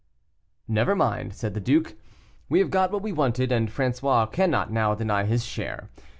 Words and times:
"Never 0.67 0.95
mind," 0.95 1.35
said 1.35 1.53
the 1.53 1.59
duke, 1.59 1.95
"we 2.49 2.57
have 2.57 2.71
got 2.71 2.91
what 2.91 3.03
we 3.03 3.11
wanted, 3.13 3.51
and 3.51 3.69
François 3.69 4.31
cannot 4.31 4.71
now 4.71 4.95
deny 4.95 5.25
his 5.25 5.45
share. 5.45 5.91